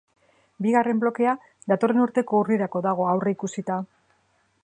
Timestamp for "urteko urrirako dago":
2.05-3.07